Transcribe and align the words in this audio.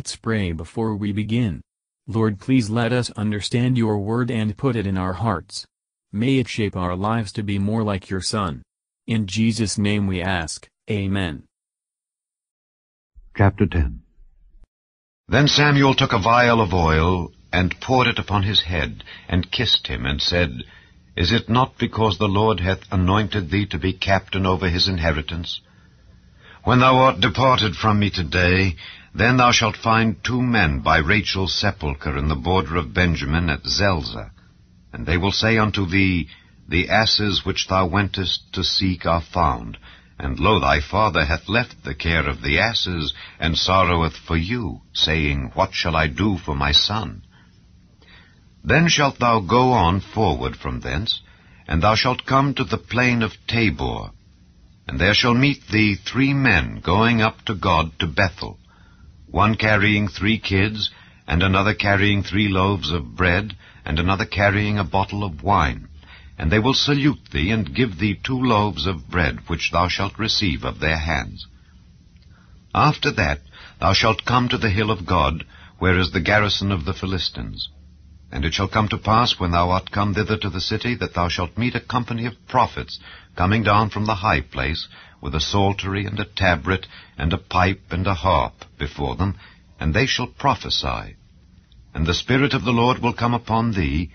Let's 0.00 0.16
pray 0.16 0.52
before 0.52 0.96
we 0.96 1.12
begin. 1.12 1.60
Lord 2.06 2.40
please 2.40 2.70
let 2.70 2.90
us 2.90 3.10
understand 3.18 3.76
your 3.76 3.98
word 3.98 4.30
and 4.30 4.56
put 4.56 4.74
it 4.74 4.86
in 4.86 4.96
our 4.96 5.12
hearts. 5.12 5.66
May 6.10 6.38
it 6.38 6.48
shape 6.48 6.74
our 6.74 6.96
lives 6.96 7.32
to 7.32 7.42
be 7.42 7.58
more 7.58 7.82
like 7.82 8.08
your 8.08 8.22
Son. 8.22 8.62
In 9.06 9.26
Jesus' 9.26 9.76
name 9.76 10.06
we 10.06 10.22
ask, 10.22 10.66
Amen. 10.90 11.42
Chapter 13.36 13.66
10 13.66 14.00
Then 15.28 15.46
Samuel 15.46 15.94
took 15.94 16.14
a 16.14 16.18
vial 16.18 16.62
of 16.62 16.72
oil, 16.72 17.30
and 17.52 17.78
poured 17.82 18.06
it 18.06 18.18
upon 18.18 18.44
his 18.44 18.62
head, 18.62 19.04
and 19.28 19.52
kissed 19.52 19.86
him, 19.88 20.06
and 20.06 20.22
said, 20.22 20.62
Is 21.14 21.30
it 21.30 21.50
not 21.50 21.76
because 21.76 22.16
the 22.16 22.34
Lord 22.40 22.60
hath 22.60 22.90
anointed 22.90 23.50
thee 23.50 23.66
to 23.66 23.78
be 23.78 23.92
captain 23.92 24.46
over 24.46 24.70
his 24.70 24.88
inheritance? 24.88 25.60
When 26.64 26.80
thou 26.80 26.96
art 26.96 27.20
departed 27.20 27.74
from 27.74 27.98
me 27.98 28.08
today, 28.08 28.76
then 29.14 29.36
thou 29.38 29.50
shalt 29.50 29.76
find 29.76 30.22
two 30.22 30.40
men 30.40 30.80
by 30.80 30.98
Rachel's 30.98 31.54
sepulchre 31.54 32.16
in 32.16 32.28
the 32.28 32.36
border 32.36 32.76
of 32.76 32.94
Benjamin 32.94 33.50
at 33.50 33.66
Zelzah. 33.66 34.30
And 34.92 35.04
they 35.04 35.16
will 35.16 35.32
say 35.32 35.58
unto 35.58 35.84
thee, 35.86 36.28
The 36.68 36.88
asses 36.88 37.44
which 37.44 37.66
thou 37.66 37.86
wentest 37.86 38.52
to 38.52 38.62
seek 38.62 39.06
are 39.06 39.20
found, 39.20 39.78
and 40.18 40.38
lo, 40.38 40.60
thy 40.60 40.80
father 40.80 41.24
hath 41.24 41.48
left 41.48 41.82
the 41.82 41.94
care 41.94 42.28
of 42.28 42.42
the 42.42 42.58
asses, 42.60 43.12
and 43.38 43.56
sorroweth 43.56 44.16
for 44.16 44.36
you, 44.36 44.82
saying, 44.92 45.50
What 45.54 45.74
shall 45.74 45.96
I 45.96 46.06
do 46.06 46.38
for 46.38 46.54
my 46.54 46.72
son? 46.72 47.22
Then 48.62 48.88
shalt 48.88 49.18
thou 49.18 49.40
go 49.40 49.72
on 49.72 50.00
forward 50.00 50.56
from 50.56 50.80
thence, 50.80 51.20
and 51.66 51.82
thou 51.82 51.94
shalt 51.94 52.26
come 52.26 52.54
to 52.54 52.64
the 52.64 52.78
plain 52.78 53.22
of 53.22 53.32
Tabor, 53.46 54.10
and 54.86 55.00
there 55.00 55.14
shall 55.14 55.34
meet 55.34 55.66
thee 55.68 55.94
three 55.94 56.34
men 56.34 56.80
going 56.80 57.22
up 57.22 57.44
to 57.46 57.54
God 57.54 57.98
to 58.00 58.06
Bethel, 58.06 58.58
one 59.30 59.54
carrying 59.54 60.08
three 60.08 60.38
kids, 60.38 60.90
and 61.26 61.42
another 61.42 61.74
carrying 61.74 62.22
three 62.22 62.48
loaves 62.48 62.90
of 62.90 63.14
bread, 63.16 63.56
and 63.84 63.98
another 63.98 64.24
carrying 64.24 64.78
a 64.78 64.84
bottle 64.84 65.22
of 65.22 65.42
wine. 65.42 65.88
And 66.38 66.50
they 66.50 66.58
will 66.58 66.74
salute 66.74 67.30
thee, 67.32 67.50
and 67.50 67.74
give 67.74 67.98
thee 67.98 68.18
two 68.22 68.40
loaves 68.40 68.86
of 68.86 69.08
bread, 69.08 69.48
which 69.48 69.70
thou 69.72 69.88
shalt 69.88 70.18
receive 70.18 70.64
of 70.64 70.80
their 70.80 70.98
hands. 70.98 71.46
After 72.74 73.10
that 73.12 73.40
thou 73.80 73.92
shalt 73.92 74.24
come 74.24 74.48
to 74.48 74.58
the 74.58 74.70
hill 74.70 74.90
of 74.90 75.06
God, 75.06 75.44
where 75.78 75.98
is 75.98 76.12
the 76.12 76.20
garrison 76.20 76.72
of 76.72 76.84
the 76.84 76.94
Philistines. 76.94 77.68
And 78.32 78.44
it 78.44 78.54
shall 78.54 78.68
come 78.68 78.88
to 78.88 78.98
pass, 78.98 79.40
when 79.40 79.50
thou 79.50 79.70
art 79.70 79.90
come 79.90 80.14
thither 80.14 80.36
to 80.36 80.50
the 80.50 80.60
city, 80.60 80.94
that 80.96 81.14
thou 81.14 81.28
shalt 81.28 81.58
meet 81.58 81.74
a 81.74 81.80
company 81.80 82.26
of 82.26 82.46
prophets, 82.46 83.00
coming 83.36 83.64
down 83.64 83.90
from 83.90 84.06
the 84.06 84.14
high 84.16 84.40
place, 84.40 84.88
with 85.20 85.34
a 85.34 85.40
psaltery 85.40 86.06
and 86.06 86.18
a 86.20 86.24
tabret, 86.24 86.86
and 87.18 87.32
a 87.32 87.38
pipe 87.38 87.82
and 87.90 88.06
a 88.06 88.14
harp 88.14 88.64
before 88.78 89.16
them, 89.16 89.36
and 89.80 89.92
they 89.92 90.06
shall 90.06 90.28
prophesy. 90.28 91.16
And 91.92 92.06
the 92.06 92.14
Spirit 92.14 92.54
of 92.54 92.64
the 92.64 92.72
Lord 92.72 93.00
will 93.00 93.12
come 93.12 93.34
upon 93.34 93.72
thee, 93.72 94.10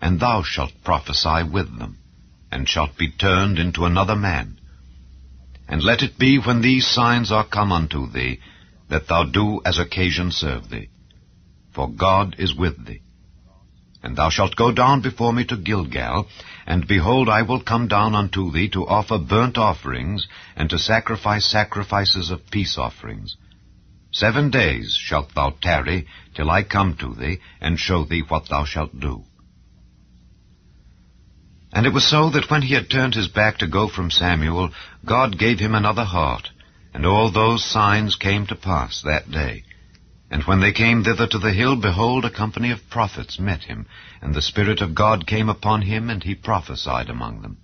and 0.00 0.20
thou 0.20 0.42
shalt 0.42 0.84
prophesy 0.84 1.42
with 1.42 1.78
them, 1.78 1.98
and 2.52 2.68
shalt 2.68 2.98
be 2.98 3.10
turned 3.10 3.58
into 3.58 3.86
another 3.86 4.16
man. 4.16 4.60
And 5.66 5.82
let 5.82 6.02
it 6.02 6.18
be 6.18 6.38
when 6.38 6.60
these 6.60 6.86
signs 6.86 7.32
are 7.32 7.46
come 7.46 7.72
unto 7.72 8.10
thee, 8.10 8.40
that 8.90 9.08
thou 9.08 9.24
do 9.24 9.62
as 9.64 9.78
occasion 9.78 10.30
serve 10.30 10.68
thee. 10.68 10.90
For 11.72 11.88
God 11.88 12.36
is 12.38 12.54
with 12.54 12.84
thee. 12.84 13.00
And 14.04 14.16
thou 14.16 14.28
shalt 14.28 14.54
go 14.54 14.70
down 14.70 15.00
before 15.00 15.32
me 15.32 15.46
to 15.46 15.56
Gilgal, 15.56 16.28
and 16.66 16.86
behold, 16.86 17.30
I 17.30 17.40
will 17.40 17.60
come 17.60 17.88
down 17.88 18.14
unto 18.14 18.52
thee 18.52 18.68
to 18.68 18.86
offer 18.86 19.16
burnt 19.16 19.56
offerings, 19.56 20.28
and 20.54 20.68
to 20.68 20.78
sacrifice 20.78 21.46
sacrifices 21.46 22.30
of 22.30 22.50
peace 22.50 22.76
offerings. 22.76 23.38
Seven 24.12 24.50
days 24.50 24.94
shalt 25.00 25.34
thou 25.34 25.54
tarry, 25.62 26.06
till 26.34 26.50
I 26.50 26.64
come 26.64 26.96
to 26.98 27.14
thee, 27.14 27.38
and 27.62 27.80
show 27.80 28.04
thee 28.04 28.22
what 28.28 28.50
thou 28.50 28.66
shalt 28.66 29.00
do. 29.00 29.24
And 31.72 31.86
it 31.86 31.94
was 31.94 32.06
so 32.06 32.28
that 32.28 32.50
when 32.50 32.60
he 32.60 32.74
had 32.74 32.90
turned 32.90 33.14
his 33.14 33.28
back 33.28 33.56
to 33.58 33.66
go 33.66 33.88
from 33.88 34.10
Samuel, 34.10 34.70
God 35.02 35.38
gave 35.38 35.58
him 35.60 35.74
another 35.74 36.04
heart, 36.04 36.50
and 36.92 37.06
all 37.06 37.30
those 37.30 37.64
signs 37.64 38.16
came 38.16 38.46
to 38.48 38.54
pass 38.54 39.00
that 39.00 39.30
day. 39.30 39.64
And 40.30 40.42
when 40.44 40.60
they 40.60 40.72
came 40.72 41.04
thither 41.04 41.26
to 41.26 41.38
the 41.38 41.52
hill, 41.52 41.76
behold, 41.76 42.24
a 42.24 42.30
company 42.30 42.70
of 42.70 42.88
prophets 42.88 43.38
met 43.38 43.64
him, 43.64 43.86
and 44.22 44.34
the 44.34 44.42
Spirit 44.42 44.80
of 44.80 44.94
God 44.94 45.26
came 45.26 45.48
upon 45.48 45.82
him, 45.82 46.08
and 46.10 46.22
he 46.22 46.34
prophesied 46.34 47.10
among 47.10 47.42
them. 47.42 47.58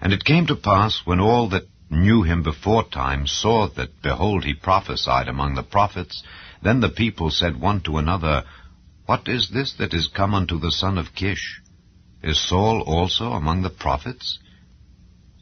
And 0.00 0.12
it 0.12 0.24
came 0.24 0.46
to 0.46 0.56
pass, 0.56 1.02
when 1.04 1.20
all 1.20 1.48
that 1.50 1.68
knew 1.90 2.22
him 2.22 2.42
before 2.42 2.84
time 2.88 3.26
saw 3.26 3.68
that, 3.68 4.00
behold, 4.02 4.44
he 4.44 4.54
prophesied 4.54 5.28
among 5.28 5.54
the 5.54 5.62
prophets, 5.62 6.22
then 6.62 6.80
the 6.80 6.88
people 6.88 7.30
said 7.30 7.60
one 7.60 7.80
to 7.82 7.98
another, 7.98 8.44
What 9.06 9.28
is 9.28 9.50
this 9.50 9.74
that 9.74 9.92
is 9.92 10.08
come 10.08 10.34
unto 10.34 10.58
the 10.58 10.72
son 10.72 10.96
of 10.96 11.14
Kish? 11.14 11.60
Is 12.22 12.40
Saul 12.40 12.82
also 12.82 13.32
among 13.32 13.62
the 13.62 13.70
prophets? 13.70 14.38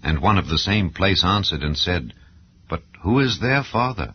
And 0.03 0.21
one 0.21 0.39
of 0.39 0.49
the 0.49 0.59
same 0.59 0.91
place 0.91 1.23
answered 1.25 1.63
and 1.63 1.77
said, 1.77 2.15
But 2.69 2.83
who 3.03 3.21
is 3.21 3.39
their 3.39 3.63
father? 3.63 4.15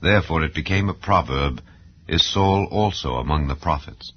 Therefore 0.00 0.42
it 0.42 0.54
became 0.54 0.88
a 0.88 0.94
proverb, 0.94 1.62
Is 2.08 2.24
Saul 2.24 2.66
also 2.70 3.16
among 3.16 3.46
the 3.46 3.54
prophets? 3.54 4.12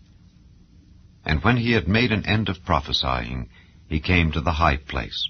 And 1.25 1.43
when 1.43 1.57
he 1.57 1.71
had 1.71 1.87
made 1.87 2.11
an 2.11 2.25
end 2.25 2.49
of 2.49 2.65
prophesying, 2.65 3.49
he 3.87 3.99
came 3.99 4.31
to 4.31 4.41
the 4.41 4.53
high 4.53 4.77
place. 4.77 5.29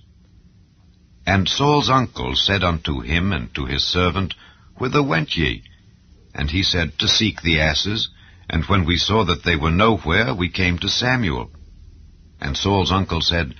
And 1.25 1.47
Saul's 1.47 1.89
uncle 1.89 2.35
said 2.35 2.63
unto 2.63 3.01
him 3.01 3.31
and 3.31 3.53
to 3.55 3.65
his 3.65 3.83
servant, 3.83 4.35
Whither 4.77 5.03
went 5.03 5.37
ye? 5.37 5.63
And 6.33 6.49
he 6.49 6.63
said, 6.63 6.97
To 6.99 7.07
seek 7.07 7.41
the 7.41 7.59
asses. 7.59 8.09
And 8.49 8.65
when 8.65 8.85
we 8.85 8.97
saw 8.97 9.23
that 9.25 9.43
they 9.43 9.55
were 9.55 9.71
nowhere, 9.71 10.33
we 10.33 10.49
came 10.49 10.77
to 10.79 10.89
Samuel. 10.89 11.51
And 12.41 12.57
Saul's 12.57 12.91
uncle 12.91 13.21
said, 13.21 13.55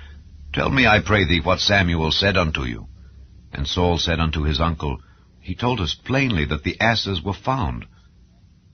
Tell 0.53 0.69
me, 0.69 0.85
I 0.85 0.99
pray 0.99 1.25
thee, 1.25 1.39
what 1.39 1.59
Samuel 1.59 2.11
said 2.11 2.37
unto 2.37 2.63
you. 2.63 2.87
And 3.53 3.67
Saul 3.67 3.97
said 3.97 4.19
unto 4.19 4.43
his 4.43 4.59
uncle, 4.59 4.99
he 5.43 5.55
told 5.55 5.81
us 5.81 5.93
plainly 5.93 6.45
that 6.45 6.63
the 6.63 6.79
asses 6.79 7.21
were 7.21 7.33
found. 7.33 7.85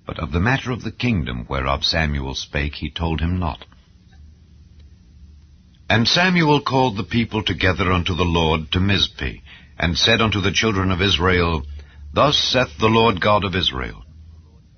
But 0.06 0.20
of 0.20 0.32
the 0.32 0.40
matter 0.40 0.72
of 0.72 0.84
the 0.84 0.92
kingdom 0.92 1.46
whereof 1.50 1.84
Samuel 1.84 2.36
spake, 2.36 2.76
he 2.76 2.92
told 2.92 3.20
him 3.22 3.40
not. 3.40 3.66
And 5.90 6.08
Samuel 6.08 6.62
called 6.62 6.98
the 6.98 7.04
people 7.04 7.44
together 7.44 7.92
unto 7.92 8.14
the 8.16 8.24
Lord 8.24 8.72
to 8.72 8.80
Mizpeh, 8.80 9.42
and 9.80 9.98
said 9.98 10.22
unto 10.22 10.42
the 10.42 10.52
children 10.52 10.92
of 10.92 11.02
Israel, 11.02 11.64
Thus 12.14 12.38
saith 12.38 12.78
the 12.78 12.88
Lord 12.88 13.20
God 13.20 13.44
of 13.44 13.56
Israel, 13.56 14.04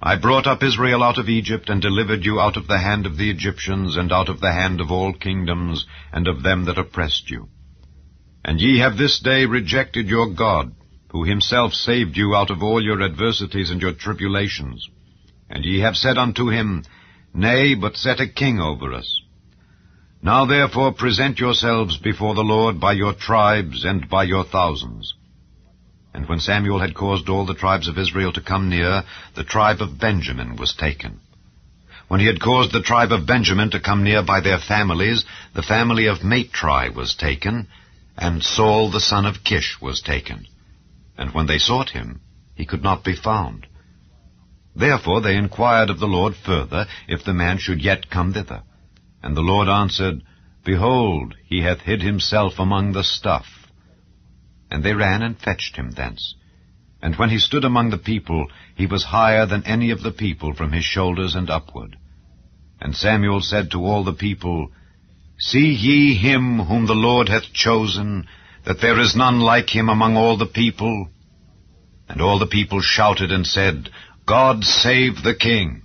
I 0.01 0.15
brought 0.15 0.47
up 0.47 0.63
Israel 0.63 1.03
out 1.03 1.17
of 1.17 1.27
Egypt, 1.27 1.69
and 1.69 1.81
delivered 1.81 2.23
you 2.23 2.39
out 2.39 2.55
of 2.55 2.67
the 2.67 2.79
hand 2.79 3.05
of 3.05 3.17
the 3.17 3.29
Egyptians, 3.29 3.97
and 3.97 4.11
out 4.13 4.29
of 4.29 4.39
the 4.39 4.53
hand 4.53 4.79
of 4.79 4.91
all 4.91 5.13
kingdoms, 5.13 5.85
and 6.13 6.27
of 6.27 6.41
them 6.41 6.65
that 6.65 6.77
oppressed 6.77 7.29
you. 7.29 7.49
And 8.43 8.59
ye 8.61 8.79
have 8.79 8.97
this 8.97 9.19
day 9.19 9.45
rejected 9.45 10.07
your 10.07 10.33
God, 10.33 10.73
who 11.11 11.25
himself 11.25 11.73
saved 11.73 12.15
you 12.15 12.33
out 12.33 12.49
of 12.49 12.63
all 12.63 12.81
your 12.81 13.01
adversities 13.01 13.69
and 13.69 13.81
your 13.81 13.93
tribulations. 13.93 14.89
And 15.49 15.65
ye 15.65 15.81
have 15.81 15.97
said 15.97 16.17
unto 16.17 16.49
him, 16.49 16.83
Nay, 17.33 17.75
but 17.75 17.97
set 17.97 18.21
a 18.21 18.27
king 18.27 18.61
over 18.61 18.93
us. 18.93 19.21
Now 20.23 20.45
therefore 20.45 20.93
present 20.93 21.39
yourselves 21.39 21.97
before 21.97 22.33
the 22.33 22.43
Lord 22.43 22.79
by 22.79 22.93
your 22.93 23.13
tribes 23.13 23.83
and 23.83 24.07
by 24.07 24.23
your 24.23 24.45
thousands. 24.45 25.13
And 26.13 26.29
when 26.29 26.39
Samuel 26.39 26.79
had 26.79 26.95
caused 26.95 27.27
all 27.27 27.45
the 27.45 27.55
tribes 27.55 27.89
of 27.89 27.97
Israel 27.97 28.31
to 28.33 28.41
come 28.41 28.69
near, 28.69 29.03
the 29.35 29.43
tribe 29.43 29.81
of 29.81 29.99
Benjamin 29.99 30.55
was 30.55 30.73
taken. 30.73 31.19
When 32.07 32.21
he 32.21 32.27
had 32.27 32.41
caused 32.41 32.71
the 32.71 32.81
tribe 32.81 33.11
of 33.11 33.27
Benjamin 33.27 33.71
to 33.71 33.81
come 33.81 34.03
near 34.03 34.23
by 34.23 34.39
their 34.39 34.59
families, 34.59 35.25
the 35.55 35.61
family 35.61 36.07
of 36.07 36.23
Matri 36.23 36.89
was 36.89 37.15
taken, 37.15 37.67
and 38.17 38.41
Saul 38.43 38.91
the 38.91 39.01
son 39.01 39.25
of 39.25 39.43
Kish 39.43 39.77
was 39.81 40.01
taken 40.01 40.45
and 41.17 41.33
when 41.33 41.47
they 41.47 41.57
sought 41.57 41.91
him, 41.91 42.21
he 42.55 42.65
could 42.65 42.83
not 42.83 43.03
be 43.03 43.15
found. 43.15 43.67
Therefore 44.75 45.21
they 45.21 45.35
inquired 45.35 45.89
of 45.89 45.99
the 45.99 46.07
Lord 46.07 46.35
further, 46.35 46.85
if 47.07 47.23
the 47.23 47.33
man 47.33 47.57
should 47.57 47.81
yet 47.81 48.09
come 48.09 48.33
thither. 48.33 48.63
And 49.21 49.35
the 49.35 49.41
Lord 49.41 49.67
answered, 49.67 50.23
Behold, 50.63 51.35
he 51.45 51.61
hath 51.61 51.81
hid 51.81 52.01
himself 52.01 52.59
among 52.59 52.93
the 52.93 53.03
stuff. 53.03 53.45
And 54.69 54.83
they 54.83 54.93
ran 54.93 55.21
and 55.21 55.37
fetched 55.37 55.75
him 55.75 55.91
thence. 55.91 56.35
And 57.01 57.15
when 57.15 57.29
he 57.29 57.39
stood 57.39 57.65
among 57.65 57.89
the 57.89 57.97
people, 57.97 58.47
he 58.75 58.85
was 58.85 59.05
higher 59.05 59.45
than 59.45 59.65
any 59.65 59.91
of 59.91 60.03
the 60.03 60.11
people 60.11 60.53
from 60.53 60.71
his 60.71 60.85
shoulders 60.85 61.35
and 61.35 61.49
upward. 61.49 61.97
And 62.79 62.95
Samuel 62.95 63.41
said 63.41 63.71
to 63.71 63.83
all 63.83 64.03
the 64.03 64.13
people, 64.13 64.71
See 65.37 65.71
ye 65.73 66.15
him 66.15 66.59
whom 66.59 66.85
the 66.85 66.93
Lord 66.93 67.27
hath 67.27 67.51
chosen, 67.53 68.27
that 68.65 68.81
there 68.81 68.99
is 68.99 69.15
none 69.15 69.39
like 69.39 69.69
him 69.69 69.89
among 69.89 70.15
all 70.17 70.37
the 70.37 70.45
people? 70.45 71.09
And 72.07 72.21
all 72.21 72.39
the 72.39 72.47
people 72.47 72.81
shouted 72.81 73.31
and 73.31 73.45
said, 73.45 73.89
God 74.25 74.63
save 74.63 75.23
the 75.23 75.35
king. 75.35 75.81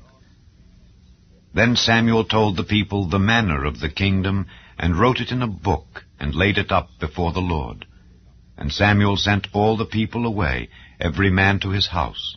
Then 1.55 1.77
Samuel 1.77 2.25
told 2.25 2.57
the 2.57 2.65
people 2.65 3.09
the 3.09 3.19
manner 3.19 3.65
of 3.65 3.81
the 3.81 3.89
kingdom, 3.89 4.47
and 4.79 4.99
wrote 4.99 5.21
it 5.21 5.31
in 5.33 5.41
a 5.41 5.47
book, 5.47 6.05
and 6.21 6.35
laid 6.35 6.59
it 6.59 6.71
up 6.71 6.91
before 7.01 7.33
the 7.33 7.41
Lord. 7.41 7.87
And 8.59 8.71
Samuel 8.73 9.17
sent 9.17 9.49
all 9.55 9.77
the 9.77 9.87
people 9.87 10.27
away, 10.27 10.69
every 11.01 11.31
man 11.31 11.61
to 11.61 11.71
his 11.71 11.89
house. 11.89 12.37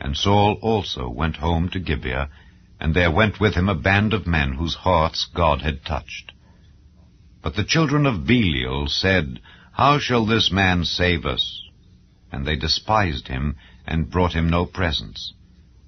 And 0.00 0.16
Saul 0.16 0.58
also 0.62 1.08
went 1.10 1.36
home 1.36 1.68
to 1.70 1.78
Gibeah, 1.78 2.30
and 2.80 2.94
there 2.94 3.10
went 3.10 3.40
with 3.40 3.54
him 3.54 3.68
a 3.68 3.74
band 3.74 4.14
of 4.14 4.26
men 4.26 4.52
whose 4.52 4.76
hearts 4.76 5.28
God 5.34 5.60
had 5.60 5.84
touched. 5.84 6.32
But 7.42 7.56
the 7.56 7.64
children 7.64 8.06
of 8.06 8.26
Belial 8.26 8.86
said, 8.88 9.40
How 9.78 10.00
shall 10.00 10.26
this 10.26 10.50
man 10.50 10.84
save 10.84 11.24
us? 11.24 11.62
And 12.32 12.44
they 12.44 12.56
despised 12.56 13.28
him, 13.28 13.54
and 13.86 14.10
brought 14.10 14.32
him 14.32 14.50
no 14.50 14.66
presents. 14.66 15.34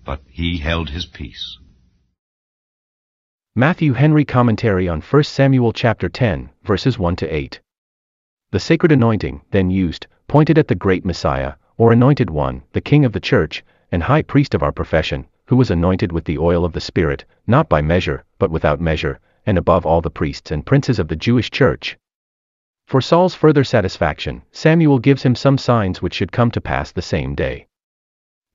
But 0.05 0.21
he 0.29 0.59
held 0.59 0.91
his 0.91 1.07
peace. 1.07 1.59
Matthew 3.57 3.95
Henry 3.95 4.25
Commentary 4.25 4.89
on 4.89 5.01
1 5.01 5.25
Samuel 5.25 5.73
chapter 5.73 6.09
10, 6.09 6.51
verses 6.63 7.01
1 7.01 7.17
to 7.17 7.35
8. 7.35 7.61
The 8.53 8.61
sacred 8.61 8.93
anointing, 8.93 9.41
then 9.51 9.71
used, 9.71 10.07
pointed 10.29 10.57
at 10.57 10.69
the 10.69 10.77
great 10.77 11.05
Messiah, 11.05 11.55
or 11.77 11.91
anointed 11.91 12.31
one, 12.31 12.63
the 12.73 12.81
King 12.81 13.05
of 13.05 13.13
the 13.13 13.19
Church, 13.19 13.65
and 13.91 14.05
High 14.05 14.23
Priest 14.23 14.55
of 14.55 14.63
our 14.63 14.71
profession, 14.71 15.27
who 15.47 15.57
was 15.57 15.69
anointed 15.69 16.13
with 16.13 16.27
the 16.27 16.39
oil 16.39 16.65
of 16.65 16.75
the 16.75 16.81
Spirit, 16.81 17.25
not 17.45 17.69
by 17.69 17.83
measure, 17.83 18.23
but 18.39 18.53
without 18.53 18.81
measure, 18.81 19.19
and 19.45 19.59
above 19.59 19.85
all 19.85 20.01
the 20.01 20.11
priests 20.11 20.53
and 20.53 20.65
princes 20.65 21.01
of 21.01 21.09
the 21.09 21.17
Jewish 21.17 21.51
church. 21.51 21.99
For 22.91 23.01
Saul's 23.01 23.37
further 23.37 23.63
satisfaction, 23.63 24.43
Samuel 24.51 24.99
gives 24.99 25.23
him 25.23 25.37
some 25.37 25.59
signs 25.59 26.03
which 26.03 26.13
should 26.13 26.33
come 26.33 26.51
to 26.51 26.61
pass 26.61 26.91
the 26.91 27.01
same 27.01 27.37
day. 27.37 27.69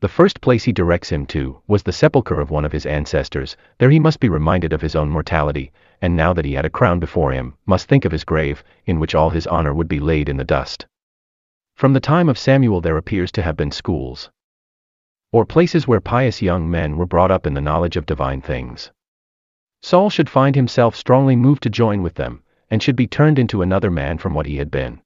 The 0.02 0.10
first 0.10 0.42
place 0.42 0.66
he 0.66 0.74
directs 0.74 1.08
him 1.08 1.26
to 1.28 1.62
was 1.68 1.84
the 1.84 1.94
sepulchre 1.94 2.42
of 2.42 2.52
one 2.52 2.66
of 2.66 2.74
his 2.74 2.86
ancestors, 2.86 3.56
there 3.78 3.90
he 3.90 3.98
must 3.98 4.20
be 4.20 4.28
reminded 4.28 4.74
of 4.74 4.82
his 4.82 4.94
own 4.94 5.10
mortality, 5.10 5.72
and 6.02 6.18
now 6.18 6.34
that 6.34 6.44
he 6.44 6.52
had 6.52 6.66
a 6.66 6.70
crown 6.70 7.00
before 7.00 7.32
him, 7.32 7.54
must 7.66 7.88
think 7.88 8.04
of 8.04 8.12
his 8.12 8.26
grave, 8.26 8.62
in 8.86 9.00
which 9.00 9.16
all 9.16 9.30
his 9.30 9.48
honor 9.48 9.74
would 9.74 9.88
be 9.88 10.02
laid 10.02 10.28
in 10.28 10.36
the 10.36 10.44
dust. 10.44 10.86
From 11.78 11.94
the 11.94 12.02
time 12.02 12.28
of 12.28 12.38
Samuel 12.38 12.82
there 12.82 12.98
appears 12.98 13.32
to 13.32 13.42
have 13.42 13.56
been 13.56 13.72
schools 13.72 14.32
or 15.32 15.46
places 15.46 15.88
where 15.88 16.02
pious 16.02 16.42
young 16.42 16.70
men 16.70 16.98
were 16.98 17.06
brought 17.06 17.32
up 17.32 17.48
in 17.48 17.54
the 17.54 17.62
knowledge 17.62 17.96
of 17.96 18.06
divine 18.06 18.42
things. 18.42 18.92
Saul 19.82 20.10
should 20.10 20.30
find 20.30 20.58
himself 20.58 20.94
strongly 20.94 21.38
moved 21.38 21.64
to 21.64 21.70
join 21.70 22.04
with 22.04 22.16
them, 22.16 22.42
and 22.70 22.82
should 22.82 22.96
be 22.96 23.08
turned 23.08 23.40
into 23.40 23.62
another 23.62 23.92
man 23.92 24.18
from 24.18 24.34
what 24.34 24.46
he 24.46 24.58
had 24.58 24.72
been. 24.72 25.02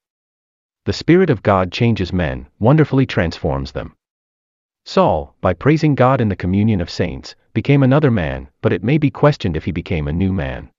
The 0.86 0.94
Spirit 0.94 1.30
of 1.30 1.44
God 1.44 1.72
changes 1.72 2.14
men, 2.14 2.48
wonderfully 2.60 3.06
transforms 3.06 3.74
them. 3.74 3.96
Saul, 4.86 5.36
by 5.42 5.54
praising 5.54 5.94
God 5.94 6.22
in 6.22 6.30
the 6.30 6.36
communion 6.36 6.82
of 6.82 6.90
saints, 6.90 7.36
became 7.54 7.84
another 7.84 8.10
man, 8.10 8.50
but 8.62 8.74
it 8.74 8.84
may 8.84 8.98
be 8.98 9.12
questioned 9.12 9.58
if 9.58 9.66
he 9.66 9.72
became 9.72 10.08
a 10.08 10.14
new 10.14 10.34
man. 10.34 10.72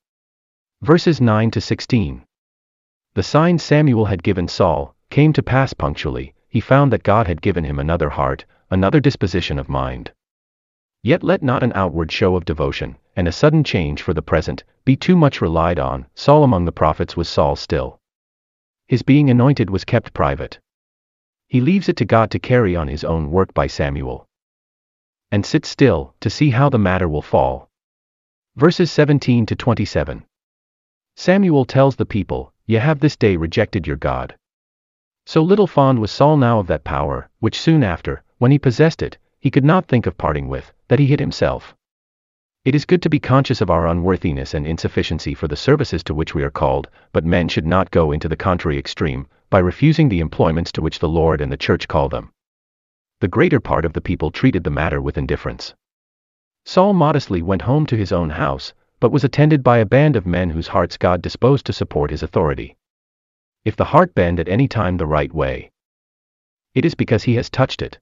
Verses 0.83 1.21
9 1.21 1.51
to 1.53 1.61
16. 1.61 2.25
The 3.15 3.23
sign 3.23 3.59
Samuel 3.59 4.07
had 4.07 4.23
given 4.23 4.49
Saul 4.49 4.95
came 5.11 5.33
to 5.35 5.43
pass 5.43 5.75
punctually, 5.75 6.35
he 6.49 6.61
found 6.61 6.93
that 6.93 7.03
God 7.03 7.27
had 7.27 7.43
given 7.43 7.65
him 7.65 7.79
another 7.79 8.11
heart, 8.11 8.45
another 8.71 9.01
disposition 9.01 9.59
of 9.59 9.69
mind. 9.69 10.13
Yet 11.03 11.23
let 11.23 11.43
not 11.43 11.63
an 11.63 11.73
outward 11.75 12.13
show 12.13 12.37
of 12.37 12.45
devotion, 12.45 12.97
and 13.17 13.27
a 13.27 13.33
sudden 13.33 13.65
change 13.65 14.03
for 14.03 14.13
the 14.13 14.21
present, 14.21 14.65
be 14.85 14.97
too 14.97 15.17
much 15.17 15.41
relied 15.41 15.79
on. 15.79 16.07
Saul 16.15 16.45
among 16.45 16.67
the 16.67 16.73
prophets 16.73 17.17
was 17.17 17.29
Saul 17.29 17.57
still. 17.57 17.99
His 18.87 19.03
being 19.03 19.31
anointed 19.31 19.71
was 19.71 19.85
kept 19.85 20.13
private. 20.13 20.59
He 21.49 21.61
leaves 21.61 21.89
it 21.89 21.97
to 21.97 22.05
God 22.05 22.31
to 22.33 22.39
carry 22.39 22.77
on 22.77 22.89
his 22.89 23.03
own 23.03 23.31
work 23.31 23.55
by 23.55 23.67
Samuel. 23.67 24.29
And 25.31 25.47
sits 25.47 25.69
still, 25.69 26.15
to 26.21 26.29
see 26.29 26.51
how 26.51 26.69
the 26.69 26.79
matter 26.79 27.09
will 27.09 27.23
fall. 27.23 27.71
Verses 28.57 28.91
17 28.93 29.47
to 29.47 29.57
27. 29.57 30.25
Samuel 31.17 31.65
tells 31.65 31.97
the 31.97 32.05
people, 32.05 32.53
Ye 32.67 32.77
have 32.77 33.01
this 33.01 33.17
day 33.17 33.37
rejected 33.37 33.87
your 33.87 33.97
God. 33.97 34.37
So 35.25 35.43
little 35.43 35.67
fond 35.67 35.99
was 35.99 36.11
Saul 36.11 36.37
now 36.37 36.59
of 36.59 36.67
that 36.67 36.85
power, 36.85 37.31
which 37.39 37.61
soon 37.61 37.83
after, 37.83 38.23
when 38.39 38.51
he 38.51 38.59
possessed 38.59 39.03
it, 39.03 39.19
he 39.41 39.51
could 39.51 39.65
not 39.65 39.87
think 39.87 40.07
of 40.07 40.19
parting 40.19 40.49
with, 40.49 40.73
that 40.89 40.99
he 40.99 41.07
hid 41.07 41.19
himself. 41.19 41.75
It 42.63 42.75
is 42.75 42.85
good 42.85 43.01
to 43.03 43.09
be 43.09 43.19
conscious 43.19 43.63
of 43.63 43.71
our 43.71 43.87
unworthiness 43.87 44.53
and 44.53 44.67
insufficiency 44.67 45.33
for 45.33 45.49
the 45.49 45.57
services 45.57 46.05
to 46.05 46.15
which 46.15 46.35
we 46.35 46.43
are 46.43 46.51
called, 46.51 46.89
but 47.13 47.25
men 47.25 47.49
should 47.49 47.67
not 47.67 47.91
go 47.91 48.13
into 48.13 48.29
the 48.29 48.37
contrary 48.37 48.77
extreme, 48.77 49.27
by 49.49 49.59
refusing 49.59 50.11
the 50.11 50.21
employments 50.21 50.71
to 50.73 50.83
which 50.83 50.99
the 50.99 51.09
Lord 51.09 51.41
and 51.41 51.51
the 51.51 51.57
Church 51.57 51.89
call 51.89 52.11
them. 52.11 52.33
The 53.21 53.29
greater 53.29 53.61
part 53.61 53.87
of 53.87 53.95
the 53.95 54.03
people 54.03 54.31
treated 54.31 54.63
the 54.63 54.71
matter 54.71 55.01
with 55.01 55.17
indifference. 55.17 55.75
Saul 56.67 56.93
modestly 56.93 57.41
went 57.41 57.63
home 57.63 57.87
to 57.87 57.97
his 57.97 58.13
own 58.13 58.29
house, 58.29 58.75
but 59.01 59.11
was 59.11 59.25
attended 59.25 59.63
by 59.63 59.79
a 59.79 59.87
band 59.87 60.15
of 60.15 60.27
men 60.27 60.51
whose 60.51 60.69
hearts 60.69 60.99
God 60.99 61.23
disposed 61.23 61.65
to 61.65 61.73
support 61.73 62.11
his 62.11 62.23
authority. 62.23 62.77
If 63.65 63.75
the 63.75 63.87
heart 63.87 64.15
bend 64.15 64.39
at 64.39 64.49
any 64.49 64.69
time 64.69 64.99
the 64.99 65.07
right 65.07 65.33
way, 65.33 65.71
it 66.75 66.85
is 66.85 66.95
because 66.95 67.23
he 67.23 67.37
has 67.37 67.49
touched 67.49 67.81
it. 67.81 67.99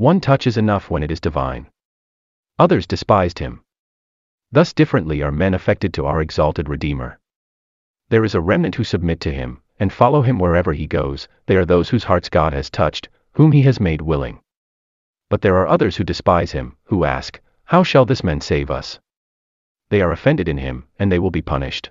One 0.00 0.18
touch 0.18 0.46
is 0.46 0.56
enough 0.56 0.88
when 0.88 1.02
it 1.02 1.10
is 1.10 1.20
divine. 1.20 1.66
Others 2.58 2.86
despised 2.86 3.38
him. 3.38 3.62
Thus 4.50 4.72
differently 4.72 5.20
are 5.20 5.30
men 5.30 5.52
affected 5.52 5.92
to 5.92 6.06
our 6.06 6.22
exalted 6.22 6.70
Redeemer. 6.70 7.20
There 8.08 8.24
is 8.24 8.34
a 8.34 8.40
remnant 8.40 8.76
who 8.76 8.82
submit 8.82 9.20
to 9.20 9.30
him, 9.30 9.60
and 9.78 9.92
follow 9.92 10.22
him 10.22 10.38
wherever 10.38 10.72
he 10.72 10.86
goes, 10.86 11.28
they 11.44 11.54
are 11.54 11.66
those 11.66 11.90
whose 11.90 12.04
hearts 12.04 12.30
God 12.30 12.54
has 12.54 12.70
touched, 12.70 13.10
whom 13.32 13.52
he 13.52 13.60
has 13.64 13.78
made 13.78 14.00
willing. 14.00 14.40
But 15.28 15.42
there 15.42 15.58
are 15.58 15.68
others 15.68 15.96
who 15.96 16.04
despise 16.04 16.52
him, 16.52 16.78
who 16.84 17.04
ask, 17.04 17.38
How 17.64 17.82
shall 17.82 18.06
this 18.06 18.24
man 18.24 18.40
save 18.40 18.70
us? 18.70 19.00
They 19.90 20.00
are 20.00 20.12
offended 20.12 20.48
in 20.48 20.56
him, 20.56 20.88
and 20.98 21.12
they 21.12 21.18
will 21.18 21.30
be 21.30 21.42
punished. 21.42 21.90